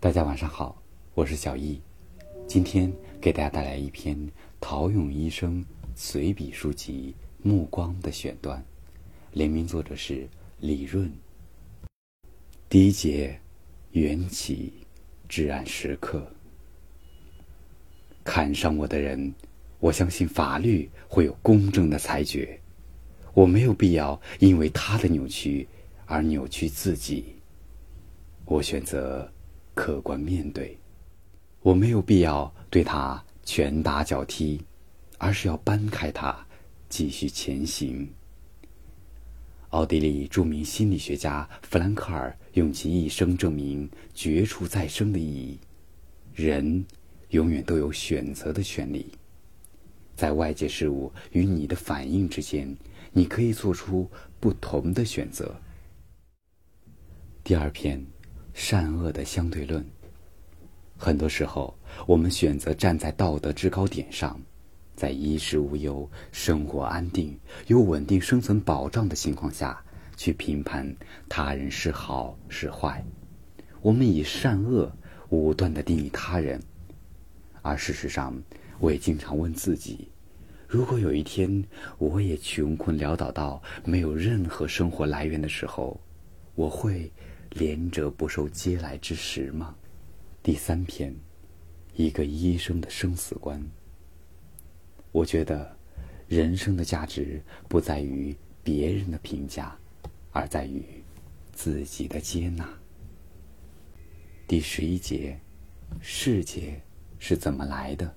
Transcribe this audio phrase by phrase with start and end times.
[0.00, 0.80] 大家晚上好，
[1.12, 1.80] 我是小易，
[2.46, 4.16] 今天给大家带来一篇
[4.60, 5.64] 陶勇医生
[5.96, 8.64] 随笔书籍《目光》的选段，
[9.32, 10.28] 联名作者是
[10.60, 11.12] 李润。
[12.68, 13.40] 第一节，
[13.90, 14.72] 缘起，
[15.28, 16.24] 至暗时刻。
[18.22, 19.34] 看上我的人，
[19.80, 22.56] 我相信法律会有公正的裁决，
[23.34, 25.66] 我没有必要因为他的扭曲
[26.06, 27.34] 而扭曲自己。
[28.44, 29.28] 我选择。
[29.78, 30.76] 客观面对，
[31.60, 34.60] 我没有必要对他拳打脚踢，
[35.18, 36.36] 而是要搬开他，
[36.88, 38.10] 继续前行。
[39.68, 45.60] 奥地利著名心理学家弗兰克尔用其一生证明绝处再生的意义：
[46.34, 46.84] 人
[47.30, 49.12] 永远都有选择的权利，
[50.16, 52.76] 在外界事物与你的反应之间，
[53.12, 54.10] 你可以做出
[54.40, 55.54] 不同的选择。
[57.44, 58.04] 第二篇。
[58.60, 59.86] 善恶的相对论。
[60.96, 61.72] 很多时候，
[62.08, 64.38] 我们选择站在道德制高点上，
[64.96, 67.38] 在衣食无忧、生活安定、
[67.68, 69.80] 有稳定生存保障的情况下
[70.16, 70.92] 去评判
[71.28, 73.02] 他人是好是坏。
[73.80, 74.92] 我们以善恶
[75.28, 76.60] 武断的定义他人，
[77.62, 78.36] 而事实上，
[78.80, 80.08] 我也经常问自己：
[80.66, 81.64] 如果有一天
[81.98, 85.98] 我也穷困潦倒到没有任何生活来源的时候，
[86.56, 87.10] 我会？
[87.50, 89.74] 连者不受嗟来之食吗？
[90.42, 91.14] 第三篇，
[91.94, 93.62] 一个医生的生死观。
[95.10, 95.76] 我觉得，
[96.28, 99.76] 人生的价值不在于别人的评价，
[100.30, 100.84] 而在于
[101.52, 102.68] 自己的接纳。
[104.46, 105.38] 第十一节，
[106.00, 106.80] 世界
[107.18, 108.14] 是怎么来的？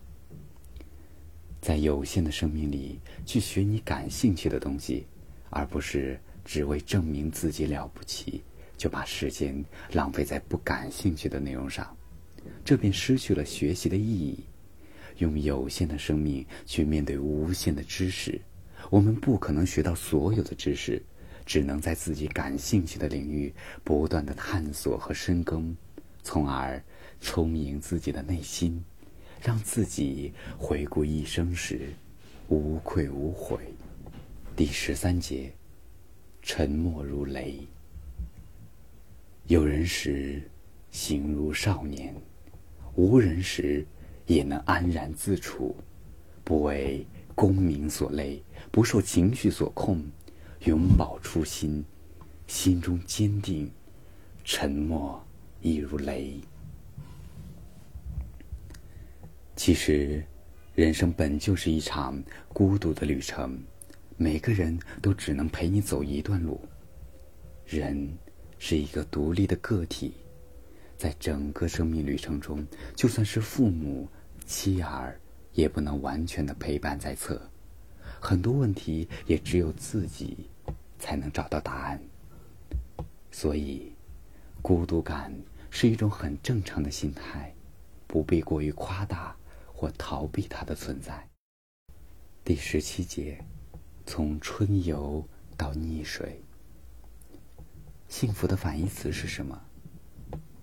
[1.62, 5.06] 在有限的生命里，去学你感兴趣的东西，
[5.50, 8.44] 而不是只为证明自己了不起。
[8.82, 11.96] 就把时间浪费在不感兴趣的内容上，
[12.66, 14.40] 这便失去了学习的意义。
[15.20, 18.42] 用有限的生命去面对无限的知识，
[18.90, 21.00] 我们不可能学到所有的知识，
[21.46, 23.53] 只能在自己感兴趣的领域
[23.84, 25.78] 不断的探索和深耕，
[26.24, 26.84] 从而
[27.19, 28.84] 充盈自己的内心，
[29.44, 31.94] 让自己回顾一生时
[32.48, 33.59] 无愧无悔。
[34.56, 35.53] 第十三节，
[36.42, 37.59] 沉默如雷。
[39.51, 40.41] 有人时，
[40.91, 42.13] 形如少年；
[42.95, 43.85] 无人时，
[44.25, 45.75] 也能安然自处，
[46.41, 48.41] 不为功名所累，
[48.72, 50.01] 不受情绪所控，
[50.63, 51.84] 永葆初心，
[52.47, 53.69] 心中坚定，
[54.45, 55.22] 沉默
[55.59, 56.39] 亦如雷。
[59.57, 60.23] 其实，
[60.75, 63.62] 人生本就是一场孤独的旅程，
[64.16, 66.57] 每个人都只能陪你走一段路。
[67.66, 68.09] 人。
[68.64, 70.14] 是一个独立的个体，
[70.96, 72.64] 在整个生命旅程中，
[72.96, 74.08] 就算是父母、
[74.46, 75.20] 妻儿，
[75.54, 77.42] 也不能完全的陪伴在侧。
[78.20, 80.48] 很多问题也只有自己
[81.00, 82.00] 才能找到答案。
[83.32, 83.92] 所以，
[84.62, 85.34] 孤独感
[85.72, 87.52] 是一种很正常的心态，
[88.06, 89.36] 不必过于夸大
[89.74, 91.28] 或逃避它的存在。
[92.46, 93.44] 第十七节，
[94.06, 96.40] 从春游到溺水。
[98.12, 99.58] 幸福的反义词是什么？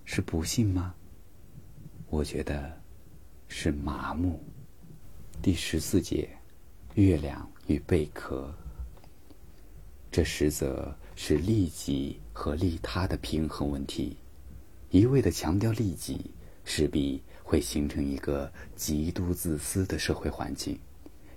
[0.05, 0.95] 是不幸吗？
[2.11, 2.79] 我觉得
[3.49, 4.39] 是麻木。
[5.41, 6.29] 第十四节，
[6.95, 8.55] 月亮与贝壳。
[10.11, 14.19] 这实则是利己和利他的平衡问题。
[14.91, 16.31] 一味的强调利己，
[16.67, 20.77] 势必会形成一个极度自私的社会环境；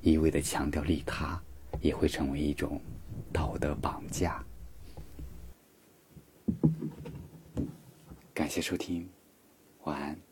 [0.02, 1.42] 一味的强调利他，
[1.80, 2.82] 也会成为一种
[3.32, 4.44] 道德绑架。
[8.51, 9.09] 感谢收听，
[9.85, 10.31] 晚安。